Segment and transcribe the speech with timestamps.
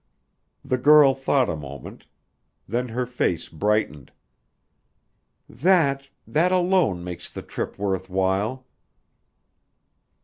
[0.65, 2.07] The girl thought a moment.
[2.67, 4.11] Then her face brightened.
[5.47, 8.65] "That that alone makes the trip worth while."